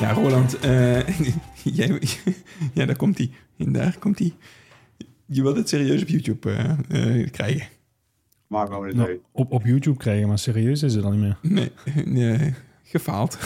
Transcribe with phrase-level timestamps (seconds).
[0.00, 1.08] Ja, Roland, eh,
[1.78, 2.00] jij,
[2.74, 3.30] ja, daar komt hij.
[3.56, 4.32] Daar komt hij.
[5.26, 7.68] Je wilt het serieus op YouTube eh, eh, krijgen.
[8.46, 11.36] Maar wel Nou, op, op YouTube krijgen, maar serieus is het dan niet meer.
[11.42, 11.70] Nee,
[12.04, 13.38] nee gefaald.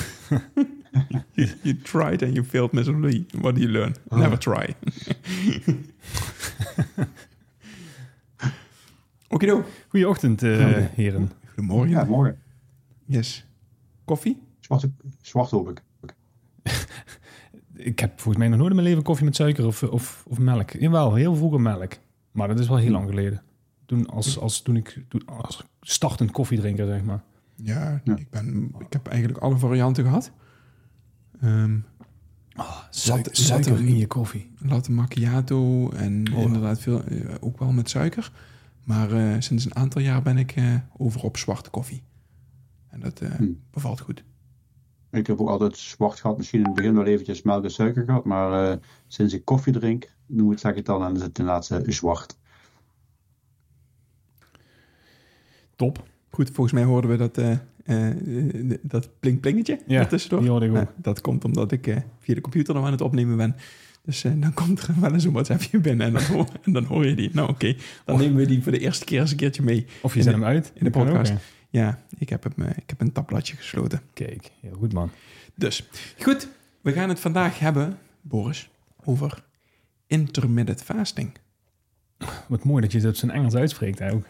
[1.33, 3.25] you, you tried and you failed miserably.
[3.31, 3.95] What do you learn?
[4.09, 4.75] Never try.
[9.29, 9.65] Okido.
[9.89, 11.31] Goeieochtend, eh, Goeie- heren.
[11.47, 11.91] Goedemorgen.
[11.91, 12.39] Ja, morgen.
[13.05, 13.45] Yes.
[14.05, 14.43] Koffie?
[14.61, 14.87] Zwart,
[15.23, 15.83] zwart hoop ik.
[17.85, 20.39] Ik heb volgens mij nog nooit in mijn leven koffie met suiker of, of, of
[20.39, 20.71] melk.
[20.71, 21.93] Jawel, heel vroeger melk.
[22.33, 23.43] Maar dat is wel heel lang geleden.
[23.87, 27.23] Toen, als, als, toen ik toen, als startend koffiedrinker, zeg maar.
[27.57, 28.17] Ja, Ja.
[28.17, 30.33] Ik, ben, ik heb eigenlijk alle varianten gehad.
[31.41, 31.79] Ehm
[32.55, 34.51] Latte- suiker latte- in je koffie.
[34.59, 36.41] latte macchiato en Oh.
[36.43, 38.33] inderdaad veel, eh, ook wel met suiker.
[38.85, 42.03] Maar eh, sinds een aantal jaar ben ik eh, over op zwarte koffie.
[42.89, 43.47] En dat eh, Hm.
[43.71, 44.25] bevalt goed.
[45.13, 46.37] Ik heb ook altijd zwart gehad.
[46.37, 48.25] Misschien in het begin wel eventjes melk en suiker gehad.
[48.25, 51.39] Maar eh, sinds ik koffie drink, noem het, zeg ik het dan, en is het
[51.39, 52.37] inderdaad eh, zwart.
[55.77, 56.09] Top.
[56.31, 57.53] Goed, volgens mij hoorden we dat, eh,
[58.11, 60.41] eh, dat plink-plingetje Ja, ertussendoor.
[60.41, 60.77] die hoorde ik ook.
[60.79, 61.85] Nou, dat komt omdat ik
[62.19, 63.57] via de computer nog aan het opnemen ben.
[64.05, 66.85] Dus eh, dan komt er wel eens een WhatsAppje binnen en dan, hoor, en dan
[66.85, 67.31] hoor je die.
[67.33, 69.87] Nou oké, dan nemen we die voor de eerste keer eens een keertje mee.
[70.03, 70.73] Of je zet de- hem uit.
[70.75, 71.33] in de ook, podcast.
[71.73, 74.01] Ja, ik heb, hem, eh, ik heb een tabbladje gesloten.
[74.13, 75.11] Kijk, heel goed man.
[75.55, 75.89] Dus,
[76.23, 76.49] goed.
[76.81, 78.71] We gaan het vandaag hebben, Boris,
[79.05, 79.45] over
[80.07, 81.33] intermittent fasting.
[82.49, 84.25] Wat mooi dat je het op zijn Engels uitspreekt hè, ook.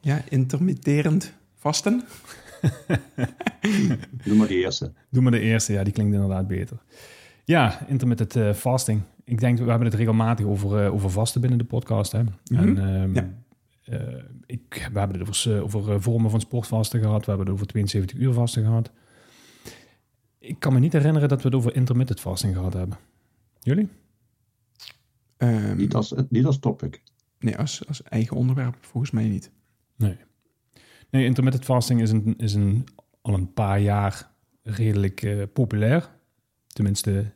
[0.00, 2.02] Ja, intermitterend vasten.
[4.24, 4.92] Doe maar die eerste.
[5.10, 6.76] Doe maar de eerste, ja, die klinkt inderdaad beter.
[7.44, 9.02] Ja, intermittent eh, fasting.
[9.24, 12.12] Ik denk, we hebben het regelmatig over, eh, over vasten binnen de podcast.
[12.12, 12.22] Hè?
[12.22, 12.32] Mhm.
[12.54, 13.28] En ehm, Ja.
[13.84, 17.24] Eh, ik, we hebben het over, eh, over eh, vormen van sportvasten gehad.
[17.24, 18.90] We hebben het over 72 uur vasten gehad.
[20.38, 22.98] Ik kan me niet herinneren dat we het over intermittent fasting gehad hebben.
[23.60, 23.88] Jullie?
[25.36, 27.02] Ehm, Niet als, niet als topic.
[27.38, 29.50] nee, als, als eigen onderwerp volgens mij niet.
[29.96, 30.16] Nee.
[31.10, 32.86] Nee, intermittent fasting is, een, is een,
[33.20, 34.30] al een paar jaar
[34.62, 36.10] redelijk eh, populair.
[36.66, 37.32] Tenminste,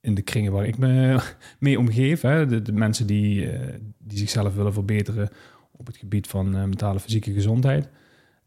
[0.00, 1.22] in de kringen waar ik me
[1.58, 2.20] mee omgeef.
[2.20, 2.46] Hè.
[2.46, 5.28] De, de mensen die, eh, die zichzelf willen verbeteren
[5.82, 7.88] op het gebied van eh, mentale fysieke gezondheid.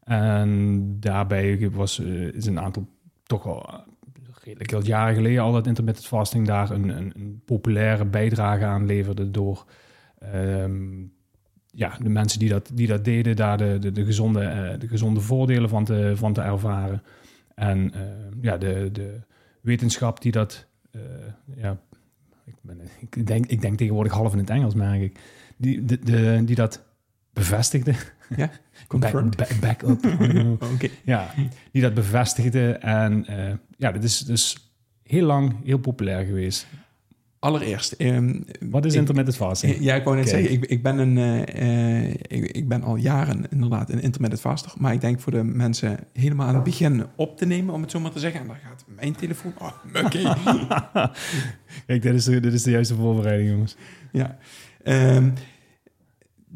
[0.06, 2.86] En daarbij was, eh, is een aantal
[3.22, 3.78] toch al eh,
[4.42, 9.30] redelijk jaren geleden al dat intermittent fasting daar een, een, een populaire bijdrage aan leverde
[9.30, 9.64] door
[10.18, 11.04] ehm,
[11.70, 15.20] ja, de mensen die dat, die dat deden, daar de, de, de, gezonde, de gezonde
[15.20, 17.02] voordelen van te, van te ervaren.
[17.54, 18.00] En eh,
[18.40, 19.20] ja, de, de
[19.60, 20.66] wetenschap die dat,
[21.56, 21.78] ja,
[22.44, 25.18] ik, ik, denk, ik denk tegenwoordig half in het Engels, merk ik,
[25.56, 26.84] die, de, die dat
[27.36, 27.92] bevestigde.
[28.36, 28.50] Ja,
[28.88, 29.36] confirmed.
[29.36, 30.04] Back, back, back up.
[30.74, 30.88] Oké.
[31.04, 31.30] ja,
[31.72, 32.72] die dat bevestigde.
[32.72, 34.70] En eh, ja, dat is dus
[35.02, 36.66] heel lang heel populair geweest.
[37.38, 37.92] Allereerst.
[37.92, 39.76] ehm, Wat is ik- intermittent fasting?
[39.80, 42.96] Ja, ik wou net zeggen, ik, ik, ben een, eh, eh, ik, ik ben al
[42.96, 44.72] jaren inderdaad een intermittent vaster.
[44.78, 47.90] Maar ik denk voor de mensen helemaal aan het begin op te nemen, om het
[47.90, 48.40] zo maar te zeggen.
[48.40, 49.52] En dan gaat mijn telefoon...
[49.58, 49.72] Oh,
[50.04, 50.34] oké.
[51.86, 53.76] Kijk, dit is, de, dit is de juiste voorbereiding, jongens.
[54.12, 54.38] ja.
[54.82, 55.30] Ehm,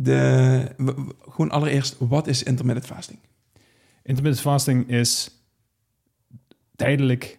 [0.02, 0.74] de,
[1.20, 3.18] gewoon allereerst, wat is intermittent fasting?
[4.02, 5.30] Intermittent fasting is
[6.76, 7.38] tijdelijk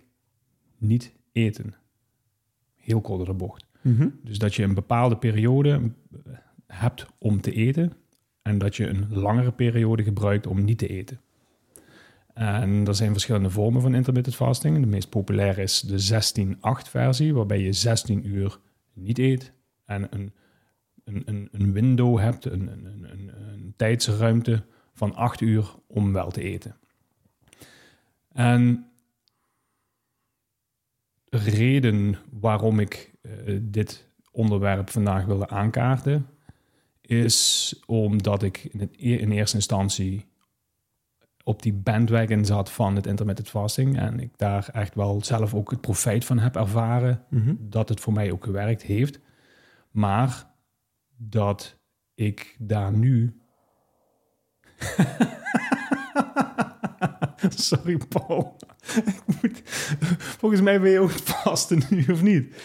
[0.78, 1.76] niet eten.
[2.76, 3.66] Heel kort door de bocht.
[4.24, 5.92] Dus dat je een bepaalde periode
[6.68, 7.94] hebt om te eten
[8.42, 11.20] en dat je een langere periode gebruikt om niet te eten.
[12.34, 14.80] En er zijn verschillende vormen van intermittent fasting.
[14.80, 16.56] De meest populaire is de
[16.86, 18.60] 16-8 versie, waarbij je 16 uur
[18.94, 19.54] niet eet
[19.86, 20.34] en een,
[21.04, 24.64] een, een, een window hebt, een, een, een, een, tijdsruimte
[24.94, 26.76] van 8 uur om wel te eten.
[28.32, 28.92] En
[31.30, 33.32] reden waarom ik eh,
[33.62, 36.28] dit onderwerp vandaag wilde aankaarten,
[37.02, 40.26] is omdat ik in, het, e- in eerste instantie
[41.44, 43.98] op die bandwagon zat van het intermittent fasting.
[43.98, 47.24] En ik daar echt wel zelf ook het profijt van heb ervaren.
[47.30, 47.56] Mhm.
[47.60, 49.20] Dat het voor mij ook gewerkt heeft.
[49.92, 50.51] Maar
[51.30, 51.80] dat
[52.16, 53.42] ik daar nu...
[57.50, 58.58] Sorry, Paul.
[60.40, 62.56] Volgens mij ben je ook vasten nu, of niet?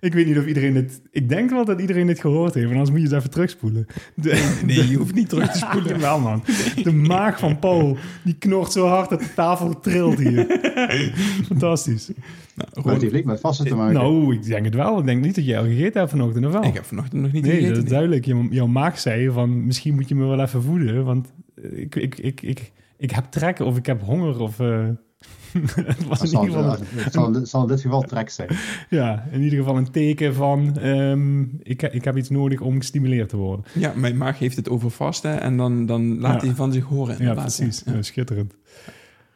[0.00, 1.00] Ik weet niet of iedereen dit...
[1.10, 2.66] Ik denk wel dat iedereen dit gehoord heeft.
[2.66, 3.86] En anders moet je het even terugspoelen.
[4.14, 5.88] De, Nee, je hoeft niet terug te spoelen.
[5.94, 6.42] Jawel, man.
[6.82, 10.60] De maag van Paul, die knort zo hard dat de tafel trilt hier.
[11.48, 12.10] Fantastisch.
[12.54, 13.94] Nou, Maar het niks met vasten te maken.
[13.94, 14.98] Nou, ik denk het wel.
[14.98, 16.64] Ik denk niet dat jij al gegeten hebt vanochtend, of wel?
[16.64, 17.74] ik heb vanochtend nog niet nee, gegeten.
[17.74, 18.24] dat is duidelijk.
[18.50, 21.04] Jouw maag zei van, misschien moet je me wel even voeden.
[21.04, 21.32] Want
[21.62, 24.40] ik, ik, ik, ik, ik heb trek of ik heb honger.
[24.40, 24.84] Of, eh,
[25.74, 28.30] het was Dat in zal, ieder geval, het zal, het zal in dit geval trek
[28.30, 28.48] zijn.
[28.90, 30.78] ja, in ieder geval een teken van...
[30.78, 33.64] ehm, ik, ik heb iets nodig om gestimuleerd te worden.
[33.74, 36.46] Ja, mijn maag heeft het over vasten en dan, dan laat Ja.
[36.46, 37.22] hij van zich horen.
[37.22, 37.82] Ja, precies.
[37.86, 37.92] Ja.
[37.92, 38.54] Ja, schitterend.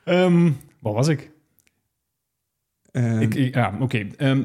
[0.05, 0.51] Ehm
[0.81, 1.31] waar was ik?
[2.91, 4.07] Ehm, Ik, ik- ja, oké.
[4.17, 4.43] Ehm,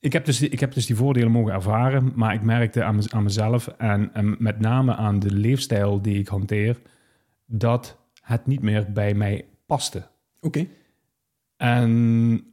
[0.00, 3.08] ik, heb dus, ik heb dus die voordelen mogen ervaren, maar ik merkte aan, mez-
[3.12, 6.80] aan mezelf en, en met name aan de leefstijl die ik hanteer,
[7.46, 10.08] dat het niet meer bij mij paste.
[10.40, 10.66] Oké.
[11.56, 12.44] En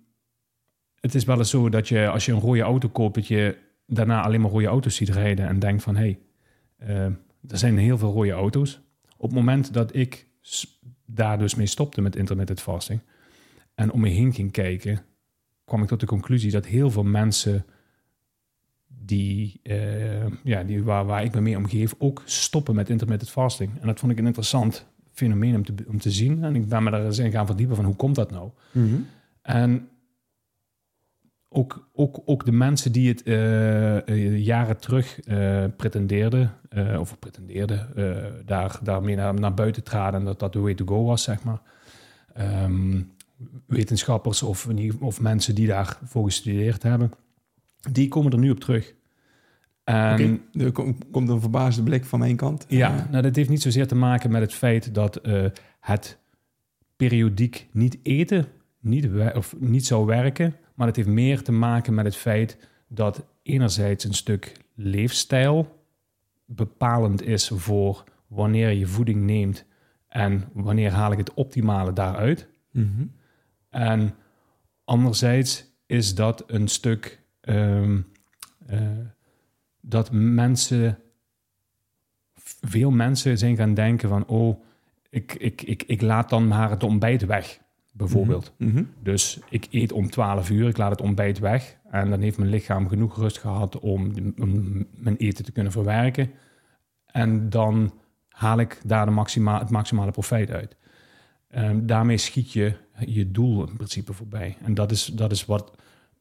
[0.99, 4.21] het is wel eens zo dat je, als je een rode auto koopt, je daarna
[4.21, 6.19] alleen maar rode auto's ziet rijden en denkt van, hé, hey,
[6.77, 7.05] eh,
[7.51, 8.81] er zijn heel veel rode auto's.
[9.17, 10.27] Op het moment dat ik
[11.05, 13.01] daar dus mee stopte met intermittent fasting
[13.75, 15.05] en om me heen ging kijken,
[15.65, 17.65] kwam ik tot de conclusie dat heel veel mensen
[18.87, 23.79] die, eh, ja, die waar, waar ik me mee omgeef, ook stoppen met intermittent fasting.
[23.81, 24.87] En dat vond ik een interessant
[25.17, 26.43] fenomeen om te, om te zien.
[26.43, 28.49] En ik ben me daar eens in gaan verdiepen van hoe komt dat nou?
[28.71, 28.95] Mhm.
[29.41, 29.89] En
[31.49, 36.51] ook, ook, ook de mensen die het eh, eh, jaren terug eh, pretendeerden,
[36.99, 37.87] of pretendeerden,
[38.45, 41.43] daar, daarmee naar, naar buiten traden en dat dat de way to go was, zeg
[41.43, 41.61] maar.
[42.33, 43.01] Ehm,
[43.65, 44.67] wetenschappers of,
[44.99, 47.11] of mensen die daarvoor gestudeerd hebben,
[47.91, 48.93] die komen er nu op terug.
[49.89, 52.65] Oké, Er kom- komt een verbaasde blik van mijn kant.
[52.67, 55.45] ja, Eh, nou, dat heeft niet zozeer te maken met het feit dat eh,
[55.79, 56.17] het
[56.95, 58.45] periodiek niet eten
[58.79, 60.55] niet, of niet zou werken.
[60.75, 62.57] Maar het heeft meer te maken met het feit
[62.87, 65.81] dat enerzijds een stuk leefstijl
[66.45, 69.65] bepalend is voor wanneer je voeding neemt
[70.07, 72.47] en wanneer haal ik het optimale daaruit.
[72.71, 73.05] mhm.
[73.69, 74.13] En
[74.83, 77.99] anderzijds is dat een stuk ehm,
[78.65, 78.79] eh,
[79.89, 80.99] dat mensen,
[82.61, 84.63] veel mensen zijn gaan denken van, oh,
[85.09, 87.59] ik, ik, ik, ik laat dan maar het ontbijt weg,
[87.93, 88.53] bijvoorbeeld.
[88.57, 88.83] Mhm.
[89.03, 91.77] Dus ik eet om 12 uur, ik laat het ontbijt weg.
[91.89, 96.31] En dan heeft mijn lichaam genoeg rust gehad om, om mijn eten te kunnen verwerken.
[97.05, 97.93] En dan
[98.29, 100.77] haal ik daar de maxima, het maximale profijt uit.
[101.47, 102.73] Ehm, daarmee schiet je
[103.05, 104.57] je doel in principe voorbij.
[104.63, 105.71] En dat is, dat is wat,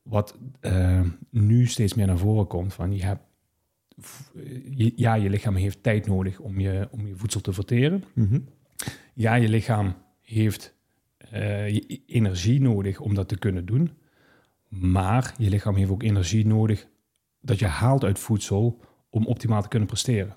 [0.03, 2.75] wat eh, nu steeds meer naar voren komt.
[2.75, 3.23] Van je hebt,
[4.97, 8.39] ja, je lichaam heeft tijd nodig om je, om je voedsel te verteren Mhm.
[9.15, 10.75] ja, je lichaam heeft
[11.19, 13.91] eh, je energie nodig om dat te kunnen doen.
[14.69, 16.89] Maar je lichaam heeft ook energie nodig
[17.41, 20.37] dat je haalt uit voedsel om optimaal te kunnen presteren.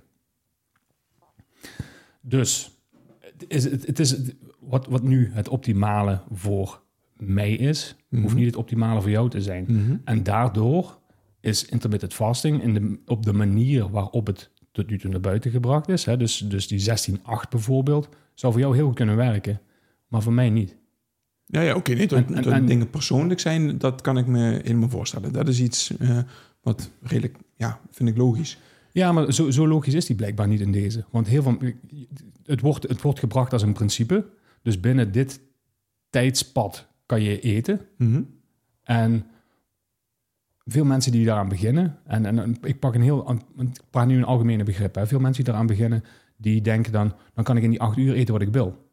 [2.22, 2.80] Dus
[3.22, 4.16] het is, het, het is
[4.60, 6.82] wat, wat nu het optimale voor
[7.18, 8.22] mij is, Mhm.
[8.22, 9.66] hoeft niet het optimale voor jou te zijn.
[9.68, 9.98] Mhm.
[10.04, 11.00] En daardoor
[11.42, 15.52] is intermittent fasting in de, op de manier waarop het tot nu toe naar buiten
[15.52, 19.62] gebracht is, hè, dus, dus die 16-8 bijvoorbeeld, zou voor jou heel goed kunnen werken,
[20.08, 20.78] maar voor mij niet.
[21.46, 21.94] Ja, ja oké.
[21.94, 25.34] nee, dat, En- en- dat en- dingen persoonlijk zijn, dat kan ik me helemaal voorstellen.
[25.34, 26.20] Dat is iets eh,
[26.62, 28.58] wat redelijk, ja, vind ik logisch.
[28.92, 31.06] Ja, maar zo, zo logisch is die blijkbaar niet in deze.
[31.12, 31.58] Want heel veel,
[32.46, 34.26] het, wordt, het wordt gebracht als een principe.
[34.62, 35.40] Dus binnen dit
[36.10, 37.82] tijdspad kan je eten.
[37.98, 38.22] Mhm.
[38.84, 39.26] En
[40.72, 44.24] veel mensen die daaraan beginnen, en, en ik pak een heel, ik praat nu een
[44.24, 45.08] algemene begrip, hè.
[45.08, 46.04] veel mensen die daaraan beginnen,
[46.38, 48.88] die denken dan, dan kan ik in die acht uur eten wat ik wil.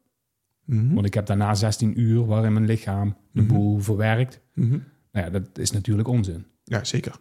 [0.65, 0.95] Mhm.
[0.95, 3.53] Want ik heb daarna 16 uur waarin mijn lichaam de Mhm.
[3.53, 4.41] boel verwerkt.
[4.55, 4.71] Mhm.
[5.13, 6.47] Nou ja, dat is natuurlijk onzin.
[6.65, 7.15] Ja, zeker.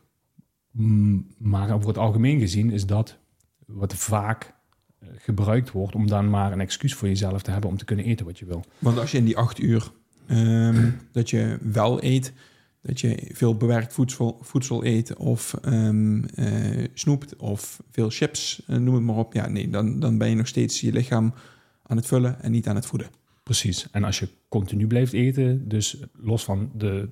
[1.37, 3.17] Maar over het algemeen gezien is dat
[3.65, 4.53] wat vaak
[4.99, 8.05] eh, gebruikt wordt om dan maar een excuus voor jezelf te hebben om te kunnen
[8.05, 8.63] eten wat je wil.
[8.79, 9.91] Want als je in die acht uur
[10.27, 12.33] ehm, dat je wel eet,
[12.85, 18.77] dat je veel bewerkt voedsel, voedsel eet of ehm, eh, snoept of veel chips, eh,
[18.77, 19.33] noem het maar op.
[19.33, 21.33] Ja, nee, dan, dan ben je nog steeds je lichaam
[21.83, 23.07] aan het vullen en niet aan het voeden.
[23.43, 23.87] Precies.
[23.91, 27.09] En als je continu blijft eten, dus los van, de,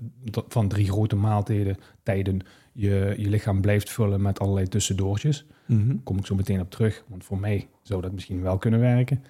[0.47, 2.39] van drie grote maaltijden, tijden,
[2.73, 5.95] je, je lichaam blijft vullen met allerlei tussendoortjes, Mhm.
[6.03, 9.23] kom ik zo meteen op terug, want voor mij zou dat misschien wel kunnen werken.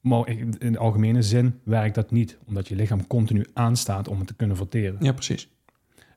[0.00, 4.26] Maar in de algemene zin werkt dat niet, omdat je lichaam continu aanstaat om het
[4.26, 4.96] te kunnen verteren.
[5.04, 5.50] Ja, precies.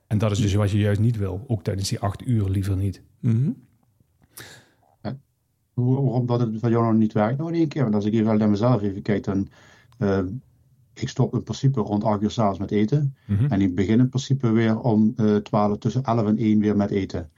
[0.06, 2.76] En dat is dus wat je juist niet wil, ook tijdens die acht uur liever
[2.76, 3.02] niet.
[3.20, 3.50] Mhm.
[5.72, 7.82] Hoe- Waarom dat het van jou nog niet werkt nog één keer.
[7.82, 9.48] Want als ik hier wel naar mezelf even kijk, dan...
[9.98, 10.20] eh,
[10.94, 13.16] ik stop in principe rond 8 uur s'avonds met eten.
[13.26, 13.44] Mhm.
[13.52, 16.90] En ik begin in principe weer om eh 12, tussen 11 en 1 weer met
[16.90, 17.30] eten.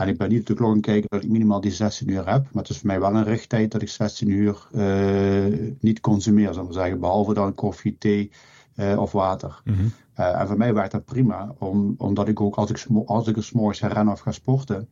[0.00, 2.42] En ik ben niet op de klok kijken dat ik minimaal die 16 uur heb.
[2.52, 6.52] Maar het is voor mij wel een richttijd dat ik 16 uur eh, niet consumeer,
[6.52, 7.00] zal ik maar zeggen.
[7.00, 8.30] Behalve dan koffie, thee
[8.74, 9.60] eh, of water.
[9.64, 9.78] Mhm.
[10.14, 13.42] Eh, en voor mij werkt dat prima, om, omdat ik ook als ik, als ik
[13.42, 14.88] 's morgens ga rennen of ga sporten,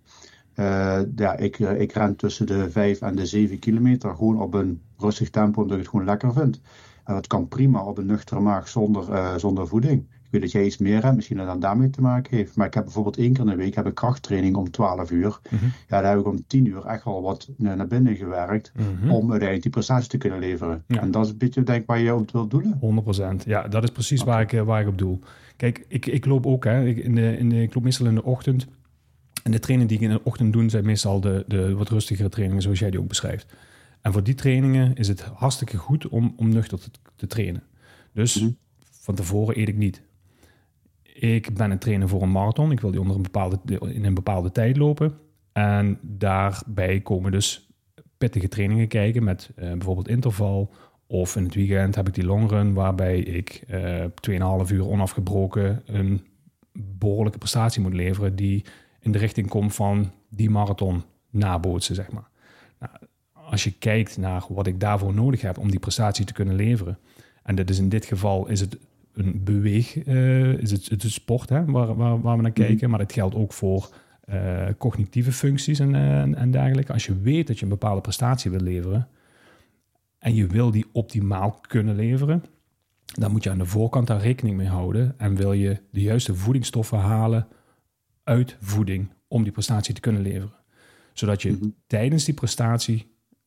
[1.16, 5.30] ja, ik, ik ren tussen de 5 en de 7 kilometer gewoon op een rustig
[5.30, 6.60] tempo, omdat ik het gewoon lekker vind.
[7.04, 10.06] En dat kan prima op een nuchtere maag zonder, zonder voeding.
[10.30, 12.56] Ik weet dat jij iets meer hebt, misschien dat dat daarmee te maken heeft.
[12.56, 15.38] Maar ik heb bijvoorbeeld één keer in de week heb ik krachttraining om 12 uur.
[15.50, 15.64] Mhm.
[15.64, 18.72] Ja, daar heb ik om 10 uur echt wel wat naar binnen gewerkt.
[18.76, 19.10] Mhm.
[19.10, 20.84] Om uiteindelijk die prestatie te kunnen leveren.
[20.86, 21.00] Ja.
[21.00, 22.78] En dat is een beetje denk ik waar je op wilt doelen.
[22.80, 23.44] 100%.
[23.46, 25.20] Ja, dat is precies waar, ik, eh, waar ik op doel.
[25.56, 26.84] Kijk, ik, ik loop ook, hè.
[26.84, 28.66] Ik, in de, in de, ik loop meestal in de ochtend.
[29.42, 32.28] En de trainingen die ik in de ochtend doe, zijn meestal de, de wat rustigere
[32.28, 33.54] trainingen, zoals jij die ook beschrijft.
[34.00, 37.62] En voor die trainingen is het hartstikke goed om, om nuchter te, te trainen.
[38.12, 38.50] Dus Mhm.
[38.90, 40.02] van tevoren eet ik niet.
[41.20, 42.72] Ik ben een trainer voor een marathon.
[42.72, 45.18] Ik wil die onder een bepaalde, in een bepaalde tijd lopen.
[45.52, 47.70] En daarbij komen dus
[48.18, 50.72] pittige trainingen kijken met eh, bijvoorbeeld interval.
[51.06, 54.04] Of in het weekend heb ik die longrun waarbij ik eh
[54.66, 56.26] 2,5 uur onafgebroken een
[56.72, 58.64] behoorlijke prestatie moet leveren die
[59.00, 62.28] in de richting komt van die marathon nabootsen, zeg maar.
[62.78, 62.92] Nou,
[63.32, 66.98] als je kijkt naar wat ik daarvoor nodig heb om die prestatie te kunnen leveren,
[67.42, 68.78] en dat is in dit geval is het
[69.18, 72.60] een beweeg, eh, is het, het is sport hè, waar, waar, waar we naar Mhm.
[72.66, 76.92] kijken, maar dat geldt ook voor eh, cognitieve functies en, eh, en, en dergelijke.
[76.92, 79.08] Als je weet dat je een bepaalde prestatie wil leveren
[80.18, 82.44] en je wil die optimaal kunnen leveren,
[83.04, 86.34] dan moet je aan de voorkant daar rekening mee houden en wil je de juiste
[86.34, 87.46] voedingsstoffen halen
[88.24, 90.52] uit voeding om die prestatie te kunnen leveren.
[91.12, 91.68] Zodat je Mhm.
[91.86, 93.06] tijdens die prestatie,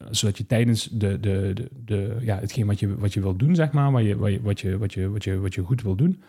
[0.10, 3.56] zodat je tijdens de, de, de, de, ja, hetgeen wat je, wat je wil doen,
[3.56, 5.82] zeg maar, waar je, waar je, wat, je, wat, je, wat, je, wat je goed
[5.82, 6.22] wil doen,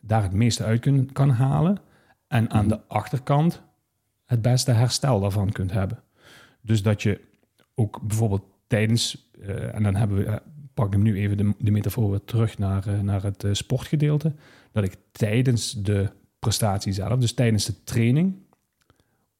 [0.00, 1.78] daar het meeste uit kun, kan halen.
[2.28, 2.74] En aan Mhm.
[2.74, 3.62] de achterkant
[4.24, 6.02] het beste herstel daarvan kunt hebben.
[6.60, 7.20] Dus dat je
[7.74, 10.36] ook bijvoorbeeld tijdens, eh, en dan hebben we, eh,
[10.74, 14.32] pak ik hem nu even de, de metafoor weer terug naar, eh, naar het sportgedeelte,
[14.72, 18.34] dat ik tijdens de prestatie zelf, dus tijdens de training,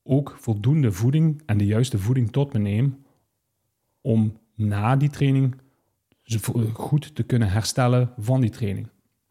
[0.03, 3.05] ook voldoende voeding en de juiste voeding tot me neem
[4.07, 5.55] om na die training
[6.73, 8.89] goed te kunnen herstellen van die training.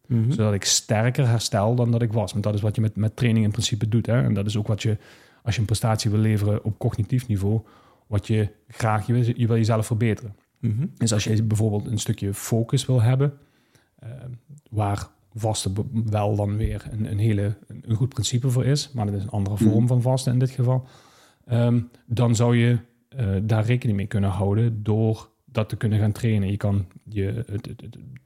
[0.08, 0.32] Mhm.
[0.32, 2.32] Zodat ik sterker herstel dan dat ik was.
[2.32, 4.06] Want dat is wat je met, met training in principe doet.
[4.06, 4.24] Hè?
[4.24, 4.98] En dat is ook wat je,
[5.44, 7.62] als je een prestatie wil leveren op cognitief niveau,
[8.08, 10.36] wat je graag, je wil, je wil jezelf verbeteren.
[10.60, 10.86] Mhm.
[10.98, 13.34] Dus als je bijvoorbeeld een stukje focus wil hebben,
[14.00, 14.10] eh,
[14.70, 15.74] waar vasten
[16.10, 19.30] wel dan weer een, een hele een goed principe voor is, maar dat is een
[19.30, 19.88] andere vorm Mhm.
[19.88, 20.88] van vasten in dit geval,
[21.46, 22.80] ehm, dan zou je
[23.16, 26.52] eh, daar rekening mee kunnen houden door dat te kunnen gaan trainen.
[26.52, 27.46] Je kan je,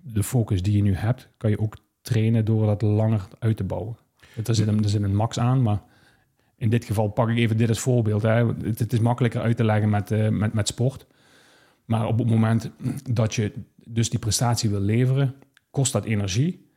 [0.01, 3.63] de focus die je nu hebt, kan je ook trainen door dat langer uit te
[3.63, 3.97] bouwen.
[4.45, 5.81] Er zit een, een max aan, maar
[6.57, 8.21] in dit geval pak ik even dit als voorbeeld.
[8.21, 8.45] Hè.
[8.47, 11.07] Het, het is makkelijker uit te leggen met, eh, met, met sport.
[11.85, 12.71] Maar op het moment
[13.09, 13.51] dat je
[13.85, 15.35] dus die prestatie wil leveren,
[15.69, 16.67] kost dat energie.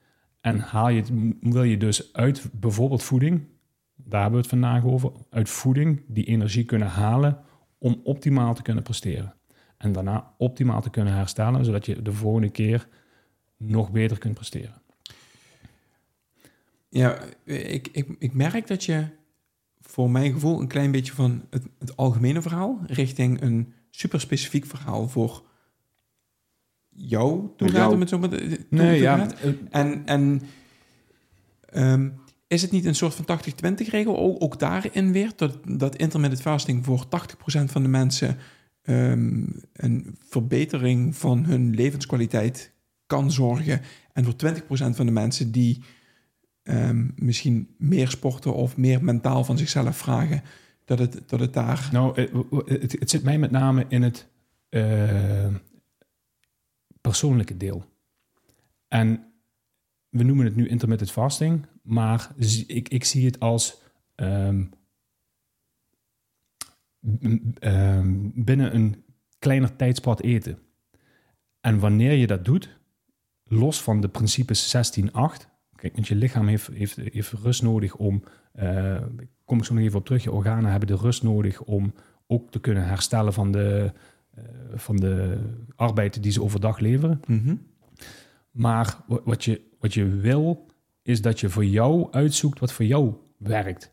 [0.40, 3.42] En haal je het, wil je dus uit bijvoorbeeld voeding,
[3.94, 7.38] daar hebben we het vandaag over, uit voeding die energie kunnen halen
[7.82, 9.34] om optimaal te kunnen presteren.
[9.76, 12.88] En daarna optimaal te kunnen herstellen, zodat je de volgende keer
[13.56, 14.80] nog beter kunt presteren.
[16.88, 19.06] Ja, ik, ik, ik merk dat je
[19.80, 24.66] voor mijn gevoel een klein beetje van het, het algemene verhaal richting een super specifiek
[24.66, 25.42] verhaal voor
[26.88, 27.92] jou toe Voor gaat, jou.
[27.94, 29.32] om het zo maar te- toe- toe gaat.
[29.40, 30.40] eh, En, en
[31.68, 32.10] ehm,
[32.52, 33.38] is het niet een soort van
[33.84, 35.32] 80-20 regel ook, ook daarin weer?
[35.36, 37.08] Dat, dat intermittent fasting voor 80%
[37.64, 38.36] van de mensen
[38.82, 42.72] ehm, een verbetering van hun levenskwaliteit
[43.06, 43.80] kan zorgen.
[44.12, 45.82] En voor 20% van de mensen die
[46.62, 50.42] ehm, misschien meer sporten of meer mentaal van zichzelf vragen,
[50.84, 51.88] dat het, dat het daar...
[51.92, 54.28] Nou, eh, het zit mij met name in het
[54.68, 55.54] eh,
[57.00, 57.84] persoonlijke deel.
[58.88, 59.24] En
[60.08, 62.30] we noemen het nu intermittent fasting, maar
[62.66, 63.80] ik, ik zie het als
[64.14, 64.64] ehm,
[67.58, 69.04] ehm, binnen een
[69.38, 70.58] kleiner tijdspad eten.
[71.60, 72.78] En wanneer je dat doet,
[73.44, 78.22] los van de principes 16-8, kijk, want je lichaam heeft, heeft, heeft rust nodig om,
[78.52, 79.02] eh,
[79.44, 81.92] kom ik zo nog even op terug, je organen hebben de rust nodig om
[82.26, 83.92] ook te kunnen herstellen van de,
[84.30, 85.38] eh, van de
[85.76, 87.20] arbeid die ze overdag leveren.
[87.26, 87.56] Mhm.
[88.50, 90.66] Maar wa- wat je, wat je wil,
[91.02, 93.92] is dat je voor jou uitzoekt wat voor jou werkt.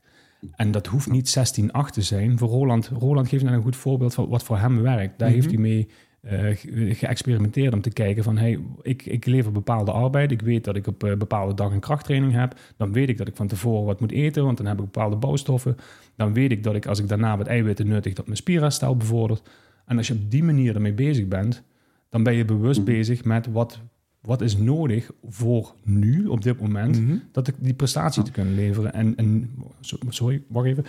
[0.55, 2.37] En dat hoeft niet 16-8 te zijn.
[2.37, 5.19] Voor Roland, Roland geeft net een goed voorbeeld van wat voor hem werkt.
[5.19, 5.37] Daar Mhm.
[5.37, 5.87] heeft hij mee
[6.21, 8.37] eh, ge- geëxperimenteerd om te kijken van...
[8.37, 10.31] Hey, ik, ik lever bepaalde arbeid.
[10.31, 12.59] Ik weet dat ik op eh, bepaalde dag een krachttraining heb.
[12.77, 15.15] Dan weet ik dat ik van tevoren wat moet eten, want dan heb ik bepaalde
[15.15, 15.75] bouwstoffen.
[16.15, 18.13] Dan weet ik dat ik als ik daarna wat eiwitten nuttig...
[18.13, 19.49] dat mijn spierherstel bevordert.
[19.85, 21.63] En als je op die manier ermee bezig bent...
[22.09, 22.89] dan ben je bewust Mhm.
[22.91, 23.79] bezig met wat,
[24.21, 27.01] wat is nodig voor nu, op dit moment...
[27.01, 27.17] Mhm.
[27.31, 28.93] dat ik die prestatie te kunnen leveren.
[28.93, 29.49] En, en
[29.79, 30.85] so- sorry, wacht even.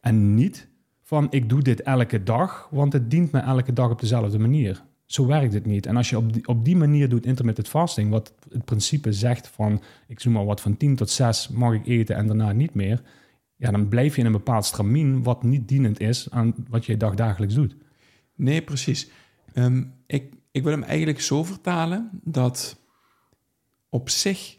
[0.00, 0.68] En niet
[1.02, 4.82] van ik doe dit elke dag, want het dient me elke dag op dezelfde manier.
[5.06, 5.86] Zo werkt het niet.
[5.86, 9.48] En als je op die, op die manier doet intermittent fasting, wat het principe zegt
[9.48, 12.74] van ik zoek maar wat van 10 tot 6 mag ik eten en daarna niet
[12.74, 13.02] meer.
[13.56, 16.96] Ja, dan blijf je in een bepaald stramien wat niet dienend is aan wat je
[16.96, 17.76] dagdagelijks doet.
[18.34, 19.10] Nee, precies.
[19.52, 22.78] Ehm, ik, ik wil hem eigenlijk zo vertalen dat
[23.88, 24.58] op zich,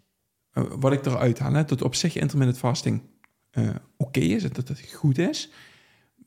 [0.52, 3.02] eh, wat ik eruit haal, hè, dat op zich intermittent fasting
[3.52, 5.52] eh, oké is, dat het goed is,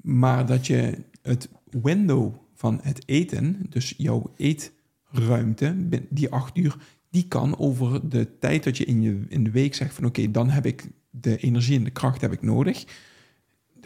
[0.00, 6.76] maar dat je het window van het eten, dus jouw eetruimte, die acht uur,
[7.10, 10.30] die kan over de tijd dat je in, je in de week zegt van oké,
[10.30, 12.84] dan heb ik de energie en de kracht heb ik nodig,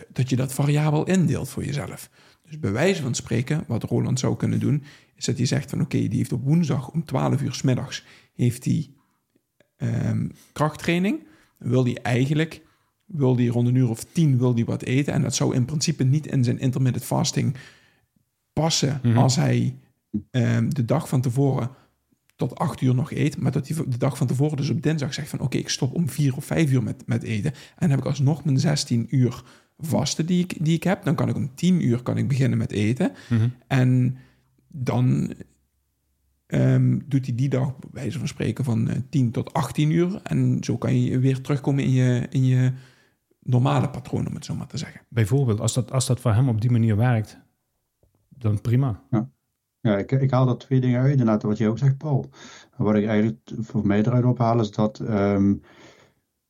[0.09, 2.11] dat je dat variabel indeelt voor jezelf.
[2.49, 4.83] Dus bij wijze van spreken, wat Roland zou kunnen doen,
[5.14, 8.05] is dat hij zegt van oké, die heeft op woensdag om 12 uur s middags
[8.35, 8.90] heeft hij
[9.76, 11.26] ehm, krachttraining.
[11.59, 12.62] Dan wil hij eigenlijk,
[13.05, 15.12] wil hij rond een uur of tien wil hij wat eten.
[15.12, 17.57] En dat zou in principe niet in zijn intermittent fasting
[18.52, 19.19] passen Mhm.
[19.19, 19.76] als hij
[20.31, 21.71] ehm, de dag van tevoren
[22.37, 23.37] tot acht uur nog eet.
[23.37, 25.95] Maar dat hij de dag van tevoren dus op dinsdag zegt van oké, ik stop
[25.95, 27.52] om vier of vijf uur met, met eten.
[27.52, 29.43] En dan heb ik alsnog mijn 16 uur
[29.79, 31.05] vaste die ik, die ik heb.
[31.05, 33.13] Dan kan ik om 10 uur kan ik beginnen met eten.
[33.67, 34.17] En
[34.69, 35.35] dan
[36.47, 40.21] ehm, doet hij die dag, bij wijze van spreken, van eh, 10 tot 18 uur.
[40.23, 42.73] En zo kan je weer terugkomen in je, in je
[43.41, 45.01] normale patroon, om het zo maar te zeggen.
[45.09, 47.38] Bijvoorbeeld, als dat, als dat voor hem op die manier werkt,
[48.29, 49.03] dan prima.
[49.81, 52.31] Ja, ik, ik haal er twee dingen uit, inderdaad, wat jij ook zegt, Paul.
[52.77, 55.55] Wat ik eigenlijk voor mij eruit ophaal, is dat ehm,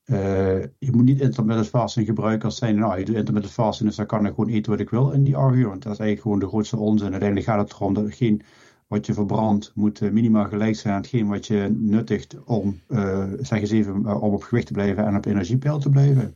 [0.09, 3.97] eh, je moet niet intermittent fasting gebruiken als zijn, nou, ik doe intermittent fasting, dus
[3.97, 5.37] dan kan ik gewoon eten wat ik wil in die.
[5.37, 7.11] Want dat is eigenlijk gewoon de grootste onzin.
[7.11, 8.43] Uiteindelijk gaat het erom dat hetgeen
[8.87, 13.25] wat je verbrandt, moet eh, minimaal gelijk zijn aan hetgeen wat je nuttigt om, eh,
[13.41, 16.35] zeg eens even, om op gewicht te blijven en op energiepeil te blijven.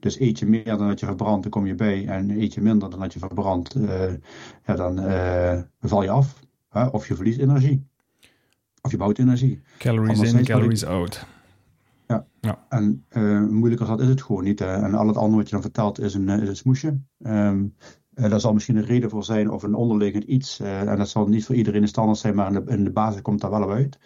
[0.00, 2.06] Dus eet je meer dan dat je verbrandt, dan kom je bij.
[2.06, 3.76] En eet je minder dan dat je verbrandt,
[4.66, 5.00] ja, dan
[5.80, 6.40] val je af.
[6.68, 6.86] Hè?
[6.86, 7.86] Of je verliest energie.
[8.80, 9.60] Of je bouwt energie.
[9.78, 11.26] Calories in, Anderzijds wat
[12.06, 12.58] calories out.
[12.68, 14.58] En eh, moeilijk als dat is het gewoon niet.
[14.58, 14.74] Hè?
[14.74, 17.00] En al het andere wat je dan vertelt is een, eh, is een smoesje.
[17.18, 17.52] Eh,
[18.14, 20.60] daar zal misschien een reden voor zijn of een onderliggend iets.
[20.60, 23.22] en dat zal niet voor iedereen de standaard zijn, maar in de, in de basis
[23.22, 23.98] komt dat wel uit.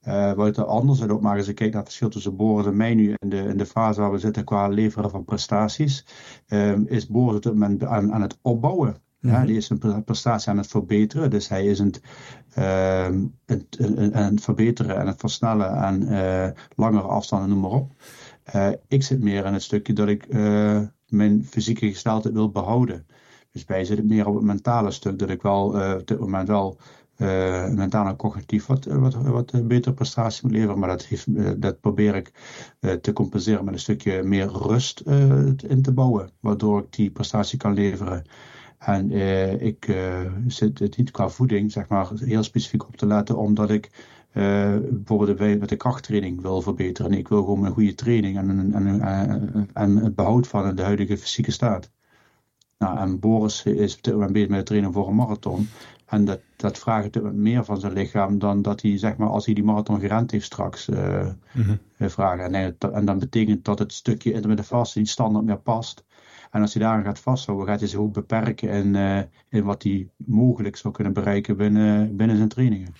[0.00, 2.66] Eh wat er anders is ook maar als ik kijk naar het verschil tussen Boris
[2.66, 6.06] en mij nu in de, in de fase waar we zitten qua leveren van prestaties,
[6.46, 8.96] ehm, is Boris op dit moment aan, aan het opbouwen.
[9.20, 9.46] Ja, Mhm.
[9.46, 11.30] die is zijn pre- prestatie aan het verbeteren.
[11.30, 12.00] Dus hij is het,
[13.46, 17.92] het, het, aan het verbeteren en het versnellen aan eh, langere afstanden, noem maar op.
[18.42, 23.06] Eh, ik zit meer in het stukje dat ik eh, mijn fysieke gesteldheid wil behouden.
[23.52, 25.64] Dus bij zit ik meer op het mentale stuk, dat ik wel
[25.98, 26.78] op dit moment wel
[27.74, 30.78] mentaal en cognitief wat, wat, wat betere prestatie moet leveren.
[30.78, 31.26] Maar dat, heeft,
[31.62, 32.32] dat probeer ik
[33.00, 35.00] te compenseren met een stukje meer rust
[35.66, 38.24] in te bouwen, waardoor ik die prestatie kan leveren.
[38.80, 43.06] En eh, ik eh, zit het niet qua voeding, zeg maar, heel specifiek op te
[43.06, 43.90] letten, omdat ik
[44.32, 47.12] eh, bijvoorbeeld bij- met de krachttraining wil verbeteren.
[47.12, 50.82] Ik wil gewoon een goede training en, en, en, en, en het behoud van de
[50.82, 51.90] huidige fysieke staat.
[52.78, 55.68] Nou, en Boris is op dit moment bezig met het trainen voor een marathon.
[56.06, 59.54] En dat, dat vraagt meer van zijn lichaam dan dat hij, zeg maar, als hij
[59.54, 61.76] die marathon gerend heeft straks, eh, Mhm.
[61.98, 62.54] vragen.
[62.54, 66.04] En, en dan betekent dat het stukje intermittent fasting niet standaard meer past.
[66.50, 69.82] En als hij daaraan gaat vasthouden, gaat hij zich ook beperken in, eh, in wat
[69.82, 72.94] hij mogelijk zou kunnen bereiken binnen, binnen zijn trainingen.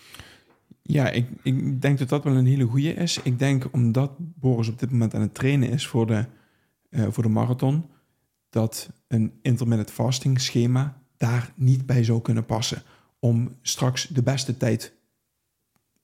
[0.83, 3.21] Ja, ik, ik denk dat dat wel een hele goede is.
[3.23, 6.25] Ik denk omdat Boris op dit moment aan het trainen is voor de,
[6.91, 7.85] eh, voor de marathon,
[8.49, 12.83] dat een intermittent fasting schema daar niet bij zou kunnen passen.
[13.19, 14.95] Om straks de beste tijd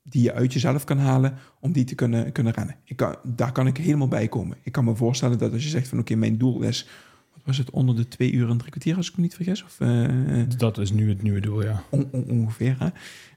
[0.03, 2.77] die je uit jezelf kan halen, om die te kunnen, kunnen rennen.
[2.85, 4.57] Ik daar kan ik helemaal bij komen.
[4.63, 6.89] Ik kan me voorstellen dat als je zegt van oké, mijn doel is,
[7.37, 9.65] wat was het, onder de twee uur en drie kwartier, als ik me niet vergis?
[9.65, 11.83] Of, eh, Dat is nu het nieuwe doel, ja.
[11.91, 12.77] On- on- ongeveer.
[12.79, 12.89] Hè?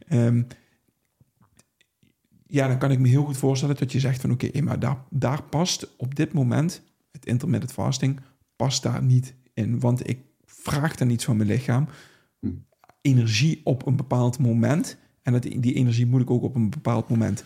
[0.08, 0.44] Ehm,
[2.48, 4.80] ja, dan kan ik me heel goed voorstellen dat je zegt van oké, eh, maar
[4.80, 6.82] daar, daar past op dit moment
[7.12, 8.20] het intermittent fasting
[8.56, 11.88] past daar niet in, want ik vraag dan iets van mijn lichaam.
[12.40, 12.48] Hm.
[13.02, 14.98] energie op een bepaald moment.
[15.22, 17.44] En dat, die energie moet ik ook op een bepaald moment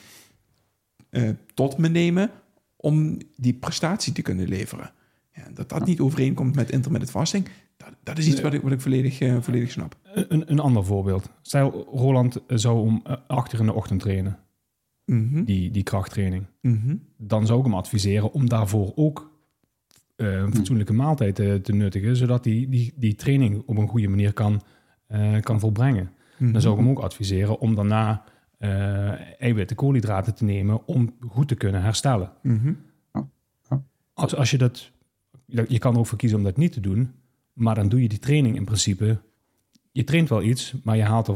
[1.09, 2.31] eh, tot me nemen
[2.75, 4.91] om die prestatie te kunnen leveren.
[5.35, 8.71] Ja, dat dat niet overeenkomt met intermittent fasting, dat, dat is iets wat ik, wat
[8.71, 9.97] ik volledig, uh, volledig snap.
[10.13, 11.29] Een, een ander voorbeeld.
[11.41, 14.39] Stel, Roland zou om uh, achter in de ochtend trainen.
[15.05, 15.43] Mm -hmm.
[15.43, 16.45] die, die krachttraining.
[16.61, 17.01] Mm -hmm.
[17.17, 19.31] Dan zou ik hem adviseren om daarvoor ook
[20.17, 23.87] uh, een fatsoenlijke maaltijd te, te, nuttigen, zodat hij die, die, die training op een
[23.87, 24.61] goede manier kan,
[25.41, 26.03] kan volbrengen.
[26.03, 26.51] Mm -hmm.
[26.51, 28.23] Dan zou ik hem ook adviseren om daarna
[29.37, 32.31] eiwitten, koolhydraten te nemen om goed te kunnen herstellen.
[34.13, 34.91] Als, als je dat,
[35.67, 37.13] je kan er ook voor kiezen om dat niet te doen,
[37.53, 39.21] maar dan doe je die training in principe.
[39.91, 41.35] Je traint wel iets, maar je haalt er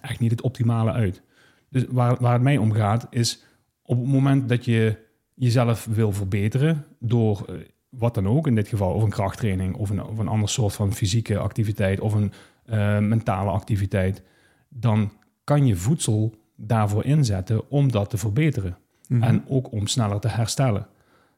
[0.00, 1.22] echt niet het optimale uit.
[1.68, 3.44] Dus waar, waar het mij om gaat, is
[3.82, 4.96] op het moment dat je
[5.34, 7.56] jezelf wil verbeteren door uh,
[7.88, 10.74] wat dan ook, in dit geval of een krachttraining of een, of een ander soort
[10.74, 12.32] van fysieke activiteit of een
[12.66, 14.22] uh, mentale activiteit,
[14.68, 15.12] dan
[15.44, 18.76] kan je voedsel daarvoor inzetten om dat te verbeteren.
[19.08, 19.28] Mm -hmm.
[19.28, 20.86] En ook om sneller te herstellen.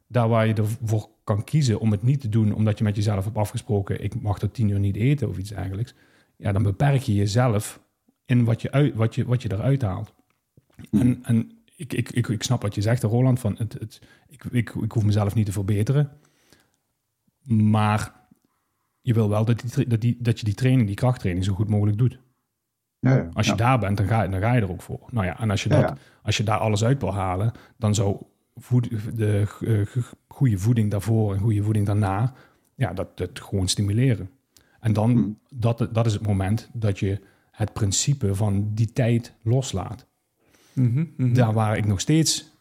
[0.07, 3.23] Daar waar je ervoor kan kiezen om het niet te doen omdat je met jezelf
[3.23, 5.93] hebt afgesproken, ik mag tot tien uur niet eten of iets dergelijks,
[6.35, 7.81] ja, dan beperk je jezelf
[8.25, 10.13] in wat je, uit, wat je, wat je eruit haalt.
[10.89, 11.01] Mm.
[11.01, 14.43] En, en ik, ik, ik, ik snap wat je zegt, Roland, van het, het, ik,
[14.43, 16.09] ik, ik hoef mezelf niet te verbeteren.
[17.47, 18.13] Maar
[19.01, 21.69] je wil wel dat, die, dat, die, dat je die training, die krachttraining, zo goed
[21.69, 22.19] mogelijk doet.
[22.99, 23.57] Ja, ja, als je ja.
[23.57, 25.07] daar bent, dan ga, dan ga je er ook voor.
[25.11, 28.17] Nou ja, en als je, dat, als je daar alles uit wil halen, dan zou
[28.57, 32.33] voed, de uh, goede voeding daarvoor en goede voeding daarna,
[32.75, 34.29] ja, dat, dat gewoon stimuleren.
[34.79, 35.39] En dan, hmm.
[35.49, 37.19] dat, dat is het moment dat je
[37.51, 40.05] het principe van die tijd loslaat.
[40.73, 41.33] Mm -hmm, mm -hmm.
[41.33, 42.51] Daar waar ik nog steeds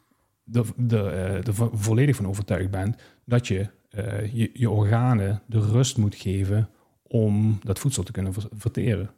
[0.44, 5.96] de, de, de volledig van overtuigd ben dat je, uh, je je organen de rust
[5.96, 6.68] moet geven
[7.02, 9.10] om dat voedsel te kunnen verteren.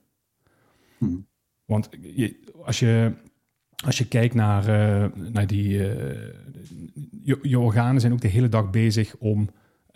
[0.98, 1.26] Hmm.
[1.64, 3.12] Want je, als, je,
[3.84, 5.68] als je kijkt naar, uh, naar die.
[7.22, 9.48] Je, je, organen zijn ook de hele dag bezig om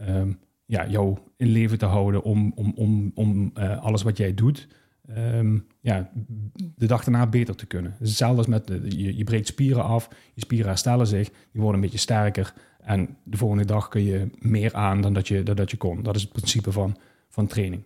[0.08, 4.68] um, ja, jou in leven te houden, om, om, om, om alles wat jij doet.
[5.16, 6.10] Um, ja,
[6.54, 7.96] de dag daarna beter te kunnen.
[7.98, 11.80] Hetzelfde als met, je, je breekt spieren af, je spieren herstellen zich, die worden een
[11.80, 15.76] beetje sterker en de volgende dag kun je meer aan dan dat je, dat je
[15.76, 16.02] kon.
[16.02, 16.96] Dat is het principe van,
[17.28, 17.82] van training.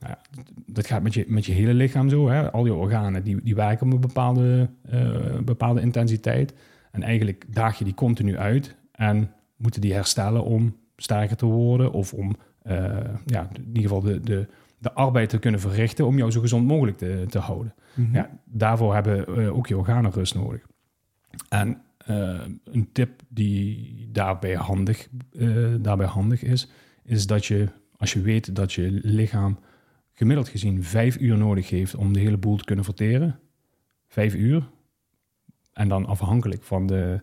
[0.00, 2.28] Nou ja, dat gaat met je, met je hele lichaam zo.
[2.28, 2.52] Hè?
[2.52, 6.54] Al je organen die, die werken op een bepaalde, uh, bepaalde intensiteit.
[6.90, 11.92] En eigenlijk daag je die continu uit en moeten die herstellen om sterker te worden
[11.92, 12.74] of om uh,
[13.26, 14.46] ja, in ieder geval de, de,
[14.78, 17.74] de arbeid te kunnen verrichten om jou zo gezond mogelijk te, te houden.
[17.94, 18.14] Mm -hmm.
[18.14, 20.66] ja, daarvoor hebben uh, ook je organen rust nodig.
[21.48, 21.80] En
[22.10, 25.08] uh, een tip die daarbij handig,
[25.80, 26.68] daarbij handig is,
[27.04, 29.58] is dat je als je weet dat je lichaam
[30.18, 33.40] gemiddeld gezien vijf uur nodig heeft om de hele boel te kunnen verteren,
[34.08, 34.70] vijf uur,
[35.72, 37.20] en dan afhankelijk van de,